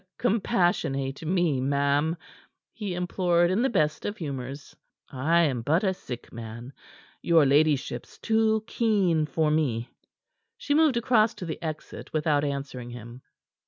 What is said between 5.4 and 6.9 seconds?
am but a sick man.